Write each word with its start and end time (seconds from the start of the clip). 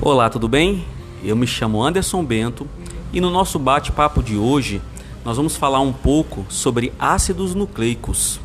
Olá, 0.00 0.30
tudo 0.30 0.46
bem? 0.46 0.84
Eu 1.24 1.34
me 1.34 1.44
chamo 1.44 1.82
Anderson 1.82 2.22
Bento 2.22 2.68
e 3.12 3.20
no 3.20 3.30
nosso 3.30 3.58
bate-papo 3.58 4.22
de 4.22 4.36
hoje 4.36 4.80
nós 5.24 5.36
vamos 5.36 5.56
falar 5.56 5.80
um 5.80 5.92
pouco 5.92 6.46
sobre 6.48 6.92
ácidos 7.00 7.52
nucleicos. 7.52 8.40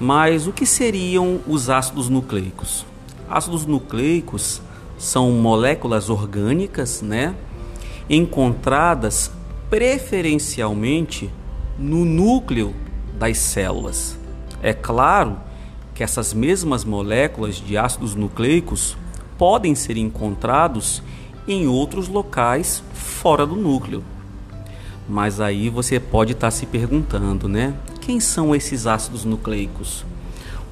Mas 0.00 0.48
o 0.48 0.52
que 0.52 0.66
seriam 0.66 1.38
os 1.46 1.70
ácidos 1.70 2.08
nucleicos? 2.08 2.84
Ácidos 3.30 3.64
nucleicos 3.64 4.60
são 4.98 5.30
moléculas 5.30 6.10
orgânicas, 6.10 7.02
né, 7.02 7.36
encontradas 8.10 9.30
preferencialmente 9.70 11.30
no 11.78 12.04
núcleo 12.04 12.74
das 13.16 13.38
células. 13.38 14.18
É 14.60 14.72
claro 14.72 15.38
que 15.94 16.02
essas 16.02 16.34
mesmas 16.34 16.84
moléculas 16.84 17.58
de 17.64 17.78
ácidos 17.78 18.16
nucleicos 18.16 18.96
podem 19.38 19.74
ser 19.74 19.96
encontrados 19.96 21.02
em 21.46 21.66
outros 21.66 22.08
locais 22.08 22.82
fora 22.92 23.46
do 23.46 23.56
núcleo. 23.56 24.02
Mas 25.08 25.40
aí 25.40 25.68
você 25.68 26.00
pode 26.00 26.32
estar 26.32 26.50
se 26.50 26.66
perguntando, 26.66 27.48
né? 27.48 27.74
Quem 28.00 28.20
são 28.20 28.54
esses 28.54 28.86
ácidos 28.86 29.24
nucleicos? 29.24 30.04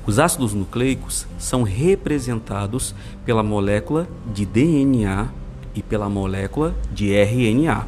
Os 0.05 0.19
ácidos 0.19 0.53
nucleicos 0.53 1.27
são 1.39 1.63
representados 1.63 2.95
pela 3.25 3.43
molécula 3.43 4.09
de 4.33 4.45
DNA 4.45 5.29
e 5.75 5.83
pela 5.83 6.09
molécula 6.09 6.75
de 6.91 7.13
RNA, 7.13 7.87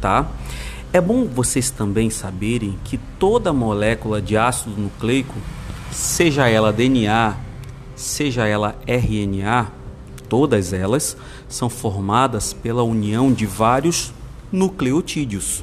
tá? 0.00 0.30
É 0.92 1.00
bom 1.00 1.24
vocês 1.24 1.70
também 1.70 2.10
saberem 2.10 2.78
que 2.84 2.98
toda 3.18 3.52
molécula 3.52 4.20
de 4.20 4.36
ácido 4.36 4.80
nucleico, 4.80 5.34
seja 5.90 6.48
ela 6.48 6.72
DNA, 6.72 7.34
seja 7.96 8.46
ela 8.46 8.76
RNA, 8.86 9.81
todas 10.32 10.72
elas 10.72 11.14
são 11.46 11.68
formadas 11.68 12.54
pela 12.54 12.82
união 12.82 13.30
de 13.30 13.44
vários 13.44 14.14
nucleotídeos. 14.50 15.62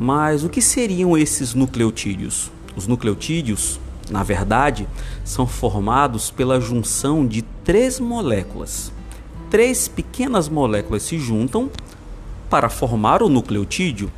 Mas 0.00 0.42
o 0.42 0.48
que 0.48 0.60
seriam 0.60 1.16
esses 1.16 1.54
nucleotídeos? 1.54 2.50
Os 2.74 2.88
nucleotídeos, 2.88 3.78
na 4.10 4.24
verdade, 4.24 4.88
são 5.24 5.46
formados 5.46 6.28
pela 6.28 6.60
junção 6.60 7.24
de 7.24 7.42
três 7.62 8.00
moléculas. 8.00 8.90
Três 9.48 9.86
pequenas 9.86 10.48
moléculas 10.48 11.04
se 11.04 11.16
juntam 11.16 11.70
para 12.50 12.68
formar 12.68 13.22
o 13.22 13.28
nucleotídeo. 13.28 14.10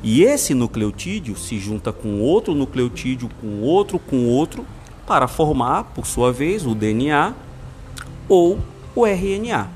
E 0.00 0.22
esse 0.22 0.54
nucleotídeo 0.54 1.36
se 1.36 1.58
junta 1.58 1.92
com 1.92 2.20
outro 2.20 2.54
nucleotídeo, 2.54 3.28
com 3.40 3.62
outro, 3.62 3.98
com 3.98 4.28
outro, 4.28 4.64
para 5.08 5.26
formar, 5.26 5.86
por 5.92 6.06
sua 6.06 6.32
vez, 6.32 6.64
o 6.64 6.72
DNA 6.72 7.34
ou 8.30 8.60
o 8.94 9.04
RNA. 9.04 9.68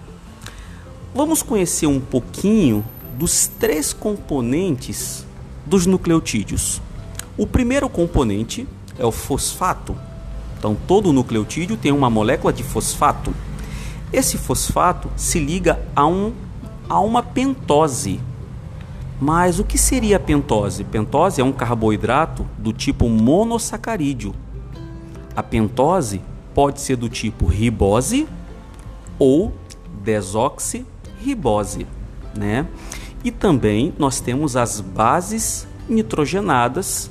Vamos 1.12 1.42
conhecer 1.42 1.88
um 1.88 1.98
pouquinho 2.00 2.84
dos 3.19 3.48
três 3.48 3.92
componentes 3.92 5.27
dos 5.66 5.86
nucleotídeos. 5.86 6.80
O 7.36 7.48
primeiro 7.48 7.88
componente 7.88 8.66
é 8.96 9.05
o 9.05 9.11
fosfato. 9.11 9.96
Então, 10.56 10.77
todo 10.86 11.12
nucleotídeo 11.12 11.77
tem 11.77 11.91
uma 11.91 12.08
molécula 12.08 12.52
de 12.52 12.62
fosfato. 12.62 13.34
Esse 14.12 14.38
fosfato 14.38 15.11
se 15.16 15.41
liga 15.41 15.80
a, 15.94 16.06
um, 16.06 16.33
a 16.89 17.00
uma 17.00 17.24
pentose. 17.24 18.20
Mas 19.20 19.58
o 19.58 19.64
que 19.64 19.77
seria 19.77 20.16
a 20.16 20.20
pentose? 20.20 20.84
Pentose 20.84 21.41
é 21.41 21.44
um 21.44 21.52
carboidrato 21.52 22.46
do 22.56 22.72
tipo 22.72 23.08
monossacarídeo. 23.08 24.33
A 25.34 25.42
pentose 25.42 26.20
pode 26.55 26.80
ser 26.80 26.96
do 26.96 27.08
tipo 27.08 27.46
ribose 27.46 28.28
ou 29.25 29.55
desoxirribose, 30.03 31.86
né? 32.36 32.69
E 33.24 33.30
também 33.30 33.95
nós 33.98 34.20
temos 34.20 34.55
as 34.55 34.83
bases 34.83 35.67
nitrogenadas, 35.89 37.11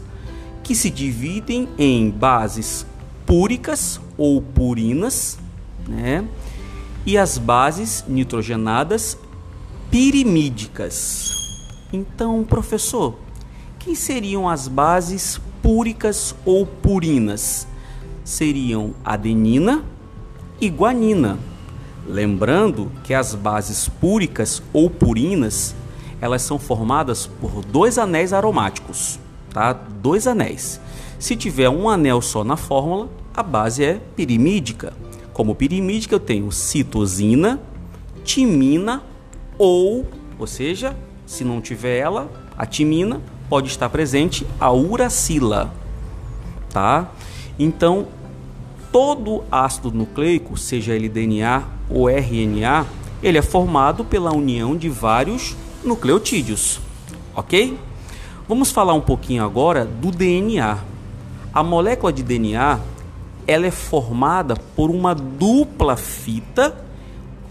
que 0.61 0.75
se 0.75 0.91
dividem 0.91 1.67
em 1.75 2.11
bases 2.11 2.85
púricas 3.25 3.99
ou 4.15 4.39
purinas, 4.39 5.39
né? 5.87 6.23
E 7.03 7.17
as 7.17 7.39
bases 7.39 8.05
nitrogenadas 8.07 9.17
pirimídicas. 9.89 11.31
Então, 11.91 12.43
professor, 12.43 13.15
quem 13.79 13.95
seriam 13.95 14.47
as 14.47 14.67
bases 14.67 15.41
púricas 15.63 16.35
ou 16.45 16.63
purinas? 16.63 17.67
Seriam 18.23 18.93
adenina 19.03 19.83
e 20.61 20.69
guanina. 20.69 21.39
Lembrando 22.07 22.91
que 23.03 23.13
as 23.13 23.33
bases 23.33 23.87
púricas 23.87 24.61
ou 24.73 24.89
purinas 24.89 25.75
elas 26.19 26.41
são 26.41 26.57
formadas 26.57 27.27
por 27.27 27.63
dois 27.65 27.97
anéis 27.97 28.31
aromáticos, 28.31 29.19
tá? 29.53 29.73
Dois 29.73 30.25
anéis. 30.25 30.79
Se 31.19 31.35
tiver 31.35 31.69
um 31.69 31.89
anel 31.89 32.21
só 32.21 32.45
na 32.45 32.55
fórmula, 32.55 33.09
a 33.33 33.43
base 33.43 33.83
é 33.83 33.99
pirimídica. 34.15 34.93
Como 35.33 35.53
pirimídica, 35.53 36.15
eu 36.15 36.19
tenho 36.21 36.49
citosina, 36.49 37.59
timina 38.23 39.03
ou, 39.57 40.05
ou 40.39 40.47
seja, 40.47 40.95
se 41.25 41.43
não 41.43 41.59
tiver 41.59 41.97
ela, 41.97 42.31
a 42.57 42.65
timina 42.65 43.21
pode 43.49 43.67
estar 43.67 43.89
presente 43.89 44.47
a 44.59 44.71
uracila, 44.71 45.73
tá? 46.69 47.11
Então, 47.59 48.07
todo 48.93 49.43
ácido 49.51 49.91
nucleico, 49.91 50.55
seja 50.55 50.93
ele 50.93 51.09
DNA 51.09 51.63
ou 51.89 52.07
RNA, 52.07 52.85
ele 53.23 53.39
é 53.39 53.41
formado 53.41 54.05
pela 54.05 54.31
união 54.31 54.77
de 54.77 54.87
vários 54.87 55.55
nucleotídeos, 55.83 56.79
ok? 57.35 57.75
Vamos 58.47 58.71
falar 58.71 58.93
um 58.93 59.01
pouquinho 59.01 59.43
agora 59.43 59.83
do 59.83 60.11
DNA. 60.11 60.77
A 61.51 61.63
molécula 61.63 62.13
de 62.13 62.21
DNA 62.21 62.79
ela 63.47 63.65
é 63.65 63.71
formada 63.71 64.55
por 64.55 64.91
uma 64.91 65.15
dupla 65.15 65.97
fita 65.97 66.77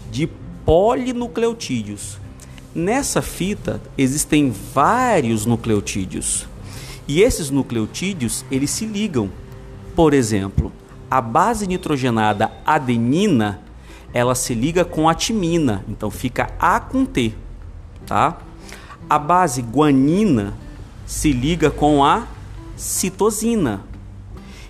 de 0.09 0.29
polinucleotídeos. 0.65 2.19
Nessa 2.73 3.21
fita 3.21 3.81
existem 3.97 4.49
vários 4.73 5.45
nucleotídeos 5.45 6.47
e 7.05 7.21
esses 7.21 7.49
nucleotídeos 7.49 8.45
eles 8.49 8.69
se 8.69 8.85
ligam. 8.85 9.29
Por 9.93 10.13
exemplo, 10.13 10.71
a 11.17 11.21
base 11.21 11.67
nitrogenada 11.67 12.51
adenina 12.65 13.59
ela 14.13 14.35
se 14.35 14.53
liga 14.53 14.83
com 14.83 15.07
a 15.07 15.13
timina, 15.13 15.83
então 15.87 16.09
fica 16.09 16.49
A 16.59 16.79
com 16.79 17.05
T 17.05 17.33
tá? 18.05 18.37
A 19.09 19.19
base 19.19 19.61
guanina 19.61 20.53
se 21.05 21.31
liga 21.31 21.69
com 21.69 22.03
a 22.03 22.27
citosina. 22.75 23.81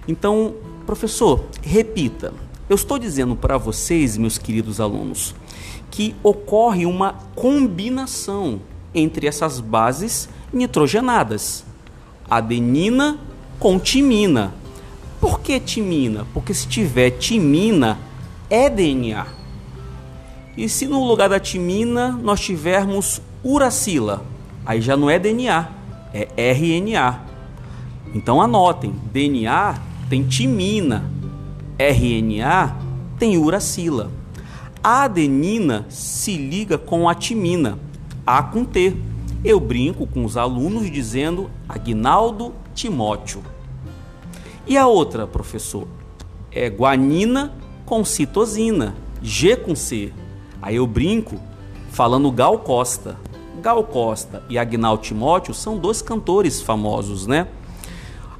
Então, 0.07 0.55
professor, 0.85 1.45
repita. 1.61 2.33
Eu 2.69 2.75
estou 2.75 2.97
dizendo 2.97 3.35
para 3.35 3.57
vocês, 3.57 4.17
meus 4.17 4.37
queridos 4.37 4.79
alunos, 4.79 5.35
que 5.91 6.15
ocorre 6.23 6.85
uma 6.85 7.13
combinação 7.35 8.61
entre 8.93 9.27
essas 9.27 9.59
bases 9.59 10.27
nitrogenadas. 10.51 11.63
Adenina 12.29 13.17
com 13.59 13.79
timina. 13.79 14.53
Por 15.23 15.39
que 15.39 15.57
timina? 15.57 16.27
Porque 16.33 16.53
se 16.53 16.67
tiver 16.67 17.11
timina, 17.11 17.97
é 18.49 18.69
DNA. 18.69 19.25
E 20.57 20.67
se 20.67 20.85
no 20.85 21.01
lugar 21.01 21.29
da 21.29 21.39
timina 21.39 22.11
nós 22.11 22.41
tivermos 22.41 23.21
uracila, 23.41 24.25
aí 24.65 24.81
já 24.81 24.97
não 24.97 25.09
é 25.09 25.17
DNA, 25.17 25.69
é 26.13 26.51
RNA. 26.51 27.21
Então 28.13 28.41
anotem, 28.41 28.93
DNA 29.13 29.79
tem 30.09 30.23
timina, 30.23 31.09
RNA 31.79 32.75
tem 33.17 33.37
uracila. 33.37 34.11
A 34.83 35.03
adenina 35.03 35.85
se 35.87 36.35
liga 36.35 36.77
com 36.77 37.07
a 37.07 37.15
timina, 37.15 37.79
A 38.27 38.43
com 38.43 38.65
T. 38.65 38.93
Eu 39.41 39.57
brinco 39.61 40.05
com 40.05 40.25
os 40.25 40.35
alunos 40.35 40.91
dizendo 40.91 41.49
Agnaldo 41.69 42.53
Timóteo. 42.75 43.41
E 44.65 44.77
a 44.77 44.87
outra, 44.87 45.27
professor? 45.27 45.87
É 46.49 46.69
guanina 46.69 47.53
com 47.85 48.05
citosina, 48.05 48.95
G 49.21 49.57
com 49.57 49.75
C. 49.75 50.13
Aí 50.61 50.77
eu 50.77 50.87
brinco 50.87 51.37
falando 51.91 52.31
Gal 52.31 52.57
Costa. 52.59 53.17
Gal 53.61 53.83
Costa 53.83 54.43
e 54.49 54.57
Agnaldo 54.57 55.03
Timóteo 55.03 55.53
são 55.53 55.77
dois 55.77 56.01
cantores 56.01 56.61
famosos, 56.61 57.27
né? 57.27 57.47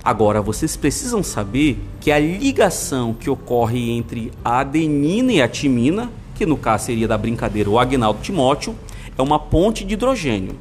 Agora, 0.04 0.42
vocês 0.42 0.76
precisam 0.76 1.24
saber 1.24 1.82
que 2.00 2.12
a 2.12 2.20
ligação 2.20 3.14
que 3.14 3.30
ocorre 3.30 3.92
entre 3.92 4.32
a 4.44 4.60
adenina 4.60 5.32
e 5.32 5.42
a 5.42 5.48
timina, 5.48 6.10
que 6.36 6.46
no 6.46 6.58
caso 6.58 6.86
seria 6.86 7.08
da 7.08 7.18
brincadeira 7.18 7.70
o 7.70 7.80
Agnaldo 7.80 8.22
Timóteo, 8.22 8.76
é 9.18 9.22
uma 9.22 9.40
ponte 9.40 9.86
de 9.86 9.94
hidrogênio. 9.94 10.56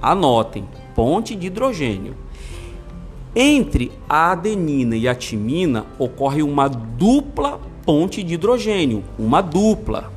Anotem, 0.00 0.66
ponte 0.94 1.34
de 1.34 1.46
hidrogênio. 1.46 2.14
Entre 3.34 3.92
a 4.08 4.32
adenina 4.32 4.96
e 4.96 5.06
a 5.06 5.14
timina 5.14 5.86
ocorre 5.98 6.42
uma 6.42 6.68
dupla 6.68 7.60
ponte 7.84 8.22
de 8.22 8.34
hidrogênio, 8.34 9.04
uma 9.18 9.40
dupla. 9.40 10.12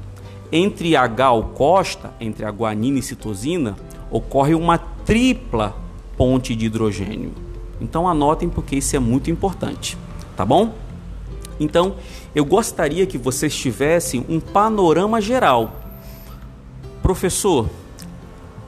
entre 0.52 0.98
a 0.98 1.08
gal 1.08 1.52
costa, 1.56 2.14
entre 2.20 2.44
a 2.44 2.52
guanina 2.52 3.00
e 3.00 3.02
citosina, 3.02 3.78
ocorre 4.12 4.54
uma 4.54 4.78
tripla 4.78 5.74
ponte 6.18 6.54
de 6.54 6.66
hidrogênio. 6.66 7.32
Então 7.80 8.08
anotem 8.08 8.50
porque 8.50 8.76
isso 8.76 8.96
é 8.96 9.00
muito 9.00 9.32
importante, 9.32 9.98
tá 10.36 10.46
bom? 10.46 10.74
Então, 11.60 11.96
eu 12.36 12.44
gostaria 12.44 13.06
que 13.06 13.18
vocês 13.18 13.56
tivessem 13.56 14.26
um 14.28 14.40
panorama 14.40 15.22
geral. 15.22 15.76
Professor, 17.02 17.70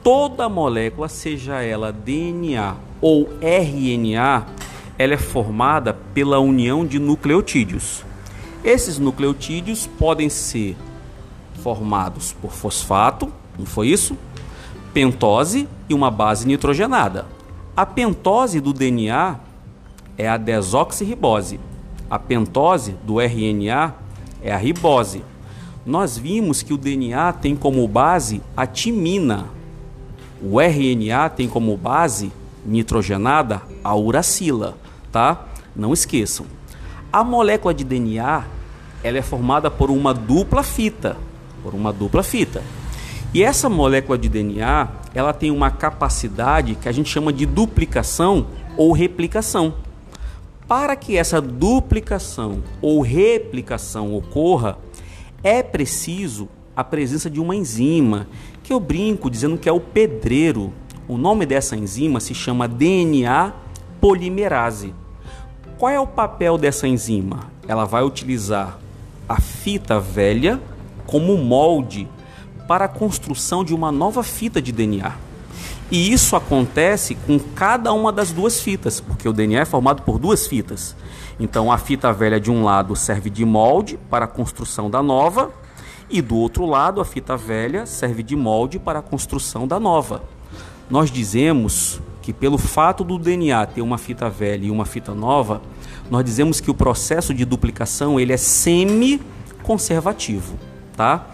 toda 0.02 0.48
molécula, 0.48 1.08
seja 1.08 1.60
ela 1.60 1.92
DNA 1.92 2.76
ou 3.00 3.28
RNA, 3.40 4.46
ela 4.98 5.14
é 5.14 5.18
formada 5.18 5.92
pela 6.14 6.38
união 6.38 6.86
de 6.86 6.98
nucleotídeos. 6.98 8.04
Esses 8.62 8.98
nucleotídeos 8.98 9.86
podem 9.86 10.28
ser 10.28 10.76
formados 11.62 12.32
por 12.32 12.52
fosfato, 12.52 13.32
não 13.58 13.66
foi 13.66 13.88
isso? 13.88 14.16
Pentose 14.92 15.68
e 15.88 15.94
uma 15.94 16.10
base 16.10 16.46
nitrogenada. 16.46 17.26
A 17.76 17.84
pentose 17.84 18.60
do 18.60 18.72
DNA 18.72 19.38
é 20.16 20.28
a 20.28 20.36
desoxirribose. 20.36 21.58
A 22.08 22.18
pentose 22.18 22.94
do 23.04 23.20
RNA 23.20 23.94
é 24.42 24.52
a 24.52 24.56
ribose. 24.56 25.22
Nós 25.84 26.16
vimos 26.16 26.62
que 26.62 26.72
o 26.72 26.78
DNA 26.78 27.32
tem 27.32 27.56
como 27.56 27.86
base 27.88 28.40
a 28.56 28.66
timina. 28.66 29.46
O 30.40 30.60
RNA 30.60 31.28
tem 31.30 31.48
como 31.48 31.76
base 31.76 32.32
nitrogenada 32.64 33.62
a 33.82 33.94
uracila, 33.94 34.76
tá? 35.12 35.46
Não 35.74 35.92
esqueçam. 35.92 36.46
A 37.12 37.22
molécula 37.22 37.72
de 37.72 37.84
DNA, 37.84 38.44
ela 39.02 39.18
é 39.18 39.22
formada 39.22 39.70
por 39.70 39.90
uma 39.90 40.12
dupla 40.12 40.62
fita, 40.62 41.16
por 41.62 41.74
uma 41.74 41.92
dupla 41.92 42.22
fita. 42.22 42.62
E 43.32 43.42
essa 43.42 43.68
molécula 43.68 44.16
de 44.16 44.28
DNA, 44.28 44.88
ela 45.14 45.32
tem 45.32 45.50
uma 45.50 45.70
capacidade 45.70 46.76
que 46.76 46.88
a 46.88 46.92
gente 46.92 47.10
chama 47.10 47.32
de 47.32 47.44
duplicação 47.44 48.46
ou 48.76 48.92
replicação. 48.92 49.74
Para 50.66 50.96
que 50.96 51.16
essa 51.16 51.40
duplicação 51.40 52.62
ou 52.80 53.00
replicação 53.00 54.14
ocorra, 54.14 54.78
é 55.42 55.62
preciso 55.62 56.48
a 56.76 56.82
presença 56.82 57.28
de 57.28 57.40
uma 57.40 57.54
enzima, 57.54 58.26
que 58.62 58.72
eu 58.72 58.80
brinco 58.80 59.30
dizendo 59.30 59.58
que 59.58 59.68
é 59.68 59.72
o 59.72 59.80
pedreiro. 59.80 60.72
O 61.06 61.18
nome 61.18 61.44
dessa 61.44 61.76
enzima 61.76 62.18
se 62.18 62.34
chama 62.34 62.66
DNA 62.66 63.52
polimerase. 64.00 64.94
Qual 65.76 65.90
é 65.90 66.00
o 66.00 66.06
papel 66.06 66.56
dessa 66.56 66.88
enzima? 66.88 67.40
Ela 67.68 67.84
vai 67.84 68.02
utilizar 68.02 68.78
a 69.28 69.38
fita 69.38 70.00
velha 70.00 70.58
como 71.06 71.36
molde 71.36 72.08
para 72.66 72.86
a 72.86 72.88
construção 72.88 73.62
de 73.62 73.74
uma 73.74 73.92
nova 73.92 74.22
fita 74.22 74.62
de 74.62 74.72
DNA. 74.72 75.12
E 75.90 76.10
isso 76.10 76.36
acontece 76.36 77.14
com 77.14 77.38
cada 77.38 77.92
uma 77.92 78.10
das 78.10 78.32
duas 78.32 78.60
fitas, 78.62 78.98
porque 78.98 79.28
o 79.28 79.32
DNA 79.32 79.60
é 79.60 79.64
formado 79.66 80.02
por 80.02 80.18
duas 80.18 80.46
fitas. 80.46 80.96
Então 81.38 81.70
a 81.70 81.76
fita 81.76 82.12
velha 82.14 82.40
de 82.40 82.50
um 82.50 82.64
lado 82.64 82.96
serve 82.96 83.28
de 83.28 83.44
molde 83.44 83.98
para 84.08 84.24
a 84.24 84.28
construção 84.28 84.88
da 84.88 85.02
nova, 85.02 85.52
e 86.08 86.22
do 86.22 86.36
outro 86.36 86.64
lado 86.64 87.00
a 87.00 87.04
fita 87.04 87.36
velha 87.36 87.84
serve 87.84 88.22
de 88.22 88.34
molde 88.34 88.78
para 88.78 89.00
a 89.00 89.02
construção 89.02 89.68
da 89.68 89.78
nova. 89.78 90.22
Nós 90.94 91.10
dizemos 91.10 92.00
que 92.22 92.32
pelo 92.32 92.56
fato 92.56 93.02
do 93.02 93.18
DNA 93.18 93.66
ter 93.66 93.82
uma 93.82 93.98
fita 93.98 94.30
velha 94.30 94.66
e 94.66 94.70
uma 94.70 94.84
fita 94.84 95.12
nova, 95.12 95.60
nós 96.08 96.24
dizemos 96.24 96.60
que 96.60 96.70
o 96.70 96.74
processo 96.74 97.34
de 97.34 97.44
duplicação 97.44 98.20
ele 98.20 98.32
é 98.32 98.36
semi-conservativo, 98.36 100.56
tá? 100.96 101.26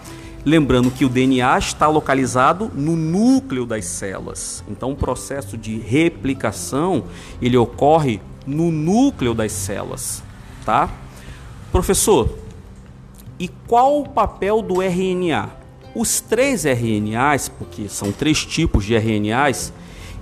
Lembrando 0.47 0.91
que 0.91 1.05
o 1.05 1.11
DNA 1.11 1.59
está 1.59 1.89
localizado 1.89 2.71
no 2.75 2.97
núcleo 2.97 3.67
das 3.67 3.85
células. 3.85 4.65
Então, 4.67 4.93
o 4.93 4.97
processo 4.97 5.59
de 5.59 5.79
replicação 5.79 7.05
ele 7.43 7.59
ocorre 7.59 8.19
no 8.47 8.71
núcleo 8.71 9.35
das 9.35 9.53
células, 9.53 10.23
tá? 10.65 10.89
Professor, 11.71 12.35
e 13.39 13.47
qual 13.67 14.01
o 14.01 14.09
papel 14.09 14.63
do 14.63 14.81
RNA? 14.81 15.60
Os 15.95 16.21
três 16.21 16.65
RNAs, 16.65 17.49
porque 17.49 17.89
são 17.89 18.13
três 18.13 18.45
tipos 18.45 18.85
de 18.85 18.95
RNAs, 18.95 19.73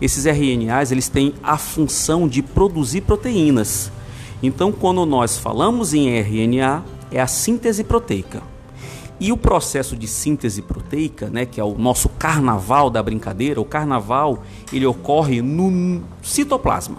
esses 0.00 0.24
RNAs 0.24 0.90
eles 0.90 1.08
têm 1.08 1.34
a 1.42 1.58
função 1.58 2.26
de 2.26 2.42
produzir 2.42 3.02
proteínas. 3.02 3.92
Então, 4.42 4.72
quando 4.72 5.04
nós 5.04 5.36
falamos 5.36 5.92
em 5.92 6.08
RNA, 6.08 6.84
é 7.10 7.20
a 7.20 7.26
síntese 7.26 7.84
proteica. 7.84 8.42
E 9.20 9.30
o 9.32 9.36
processo 9.36 9.96
de 9.96 10.06
síntese 10.06 10.62
proteica, 10.62 11.28
né, 11.28 11.44
que 11.44 11.60
é 11.60 11.64
o 11.64 11.76
nosso 11.76 12.08
carnaval 12.08 12.88
da 12.88 13.02
brincadeira, 13.02 13.60
o 13.60 13.64
carnaval 13.64 14.44
ele 14.72 14.86
ocorre 14.86 15.42
no 15.42 16.02
citoplasma. 16.22 16.98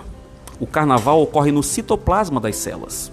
O 0.60 0.68
carnaval 0.68 1.22
ocorre 1.24 1.52
no 1.52 1.64
citoplasma 1.64 2.40
das 2.40 2.58
células. 2.58 3.12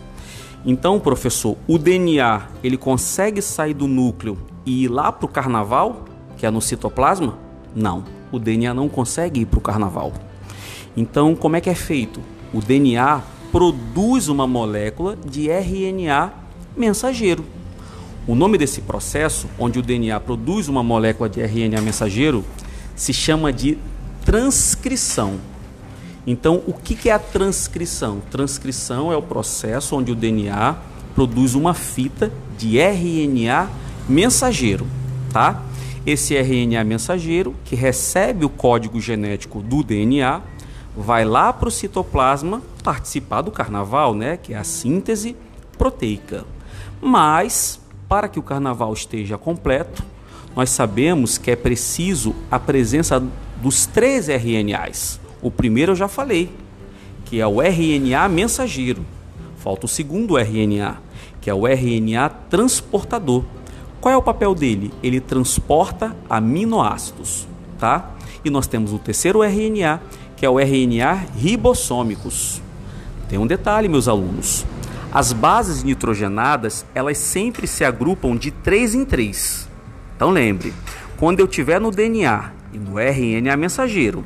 Então, 0.66 0.98
professor, 0.98 1.56
o 1.68 1.78
DNA 1.78 2.48
ele 2.62 2.76
consegue 2.76 3.40
sair 3.40 3.72
do 3.72 3.86
núcleo 3.86 4.36
e 4.66 4.84
ir 4.84 4.88
lá 4.88 5.10
para 5.12 5.24
o 5.24 5.28
carnaval, 5.28 6.04
que 6.36 6.44
é 6.44 6.50
no 6.50 6.60
citoplasma? 6.60 7.38
Não, 7.74 8.04
o 8.32 8.38
DNA 8.38 8.74
não 8.74 8.88
consegue 8.88 9.40
ir 9.40 9.46
para 9.46 9.58
o 9.58 9.62
carnaval. 9.62 10.12
Então, 10.96 11.34
como 11.34 11.56
é 11.56 11.60
que 11.60 11.70
é 11.70 11.74
feito? 11.74 12.20
O 12.52 12.60
DNA 12.60 13.22
produz 13.52 14.28
uma 14.28 14.46
molécula 14.46 15.16
de 15.16 15.48
RNA 15.48 16.32
mensageiro. 16.76 17.44
O 18.26 18.34
nome 18.34 18.58
desse 18.58 18.80
processo, 18.80 19.46
onde 19.58 19.78
o 19.78 19.82
DNA 19.82 20.18
produz 20.18 20.68
uma 20.68 20.82
molécula 20.82 21.28
de 21.28 21.40
RNA 21.40 21.80
mensageiro, 21.80 22.44
se 22.96 23.12
chama 23.12 23.52
de 23.52 23.78
transcrição. 24.24 25.34
Então, 26.26 26.60
o 26.66 26.72
que 26.72 27.08
é 27.08 27.12
a 27.12 27.20
transcrição? 27.20 28.20
Transcrição 28.30 29.12
é 29.12 29.16
o 29.16 29.22
processo 29.22 29.94
onde 29.94 30.10
o 30.10 30.14
DNA 30.14 30.76
produz 31.14 31.54
uma 31.54 31.72
fita 31.72 32.32
de 32.58 32.78
RNA 32.78 33.70
mensageiro, 34.08 34.86
tá? 35.32 35.62
Esse 36.06 36.36
RNA 36.36 36.84
mensageiro 36.84 37.54
que 37.64 37.74
recebe 37.74 38.44
o 38.44 38.48
código 38.48 39.00
genético 39.00 39.60
do 39.60 39.82
DNA 39.82 40.40
vai 40.96 41.24
lá 41.24 41.52
para 41.52 41.68
o 41.68 41.70
citoplasma 41.70 42.62
participar 42.82 43.42
do 43.42 43.50
carnaval, 43.50 44.14
né? 44.14 44.36
Que 44.36 44.54
é 44.54 44.56
a 44.56 44.64
síntese 44.64 45.36
proteica. 45.76 46.44
Mas 47.02 47.80
para 48.08 48.28
que 48.28 48.38
o 48.38 48.42
carnaval 48.42 48.92
esteja 48.92 49.36
completo, 49.36 50.02
nós 50.54 50.70
sabemos 50.70 51.36
que 51.36 51.50
é 51.50 51.56
preciso 51.56 52.34
a 52.50 52.58
presença 52.58 53.22
dos 53.60 53.84
três 53.84 54.28
RNAs. 54.28 55.20
O 55.42 55.50
primeiro 55.50 55.92
eu 55.92 55.96
já 55.96 56.08
falei, 56.08 56.50
que 57.25 57.40
é 57.40 57.46
o 57.46 57.60
RNA 57.60 58.28
mensageiro. 58.28 59.04
Falta 59.58 59.86
o 59.86 59.88
segundo 59.88 60.38
RNA, 60.38 60.98
que 61.40 61.50
é 61.50 61.54
o 61.54 61.66
RNA 61.66 62.28
transportador. 62.48 63.44
Qual 64.06 64.14
é 64.14 64.16
o 64.16 64.22
papel 64.22 64.54
dele? 64.54 64.92
Ele 65.02 65.18
transporta 65.18 66.14
aminoácidos, 66.30 67.48
tá? 67.76 68.14
E 68.44 68.48
nós 68.48 68.68
temos 68.68 68.92
o 68.92 69.00
terceiro 69.00 69.42
RNA, 69.42 70.00
que 70.36 70.46
é 70.46 70.48
o 70.48 70.60
RNA 70.60 71.26
ribossômicos. 71.34 72.62
Tem 73.28 73.36
um 73.36 73.48
detalhe, 73.48 73.88
meus 73.88 74.06
alunos. 74.06 74.64
As 75.12 75.32
bases 75.32 75.82
nitrogenadas, 75.82 76.86
elas 76.94 77.18
sempre 77.18 77.66
se 77.66 77.84
agrupam 77.84 78.36
de 78.36 78.52
3 78.52 78.94
em 78.94 79.04
3. 79.04 79.68
Então 80.14 80.30
lembre, 80.30 80.72
quando 81.16 81.40
eu 81.40 81.48
tiver 81.48 81.80
no 81.80 81.90
DNA 81.90 82.52
e 82.72 82.78
no 82.78 83.00
RNA 83.00 83.56
mensageiro 83.56 84.25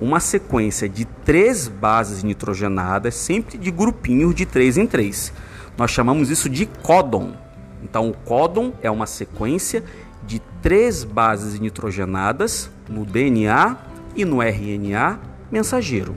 uma 0.00 0.20
sequência 0.20 0.88
de 0.88 1.04
três 1.04 1.68
bases 1.68 2.22
nitrogenadas, 2.22 3.14
sempre 3.14 3.58
de 3.58 3.70
grupinhos 3.70 4.34
de 4.34 4.46
3 4.46 4.78
em 4.78 4.86
3. 4.86 5.34
Nós 5.76 5.90
chamamos 5.90 6.30
isso 6.30 6.48
de 6.48 6.64
códon. 6.64 7.46
Então, 7.82 8.10
o 8.10 8.14
códon 8.14 8.72
é 8.82 8.90
uma 8.90 9.06
sequência 9.06 9.84
de 10.26 10.40
três 10.62 11.04
bases 11.04 11.58
nitrogenadas 11.58 12.70
no 12.88 13.04
DNA 13.04 13.76
e 14.14 14.24
no 14.24 14.42
RNA 14.42 15.18
mensageiro. 15.50 16.14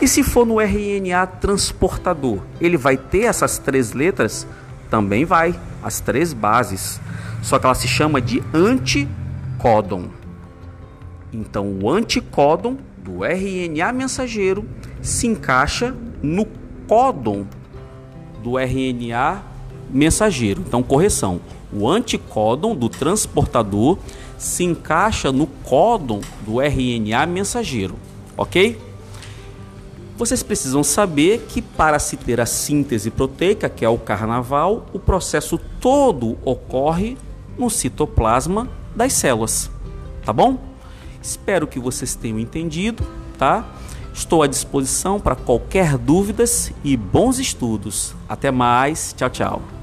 E 0.00 0.08
se 0.08 0.22
for 0.22 0.46
no 0.46 0.60
RNA 0.60 1.26
transportador, 1.26 2.40
ele 2.60 2.76
vai 2.76 2.96
ter 2.96 3.22
essas 3.22 3.58
três 3.58 3.92
letras? 3.92 4.46
Também 4.90 5.24
vai, 5.24 5.58
as 5.82 6.00
três 6.00 6.32
bases. 6.32 7.00
Só 7.42 7.58
que 7.58 7.66
ela 7.66 7.74
se 7.74 7.88
chama 7.88 8.20
de 8.20 8.42
anticódon. 8.52 10.08
Então, 11.32 11.78
o 11.80 11.88
anticódon 11.88 12.76
do 12.98 13.24
RNA 13.24 13.92
mensageiro 13.92 14.68
se 15.00 15.26
encaixa 15.26 15.94
no 16.22 16.46
códon 16.86 17.46
do 18.42 18.58
RNA 18.58 19.51
mensageiro. 19.92 20.62
Então, 20.66 20.82
correção: 20.82 21.40
o 21.72 21.88
anticódon 21.88 22.74
do 22.74 22.88
transportador 22.88 23.98
se 24.38 24.64
encaixa 24.64 25.30
no 25.30 25.46
códon 25.46 26.20
do 26.44 26.60
RNA 26.60 27.26
mensageiro, 27.26 27.94
ok? 28.36 28.78
Vocês 30.16 30.42
precisam 30.42 30.84
saber 30.84 31.46
que 31.48 31.62
para 31.62 31.98
se 31.98 32.16
ter 32.16 32.40
a 32.40 32.46
síntese 32.46 33.10
proteica, 33.10 33.68
que 33.68 33.84
é 33.84 33.88
o 33.88 33.98
carnaval, 33.98 34.86
o 34.92 34.98
processo 34.98 35.58
todo 35.80 36.38
ocorre 36.44 37.16
no 37.58 37.70
citoplasma 37.70 38.68
das 38.94 39.14
células. 39.14 39.70
Tá 40.24 40.32
bom? 40.32 40.58
Espero 41.20 41.66
que 41.66 41.80
vocês 41.80 42.14
tenham 42.14 42.38
entendido, 42.38 43.02
tá? 43.38 43.66
Estou 44.12 44.42
à 44.42 44.46
disposição 44.46 45.18
para 45.18 45.34
qualquer 45.34 45.96
dúvidas 45.96 46.72
e 46.84 46.96
bons 46.96 47.38
estudos. 47.38 48.14
Até 48.28 48.50
mais. 48.50 49.14
Tchau, 49.16 49.30
tchau. 49.30 49.81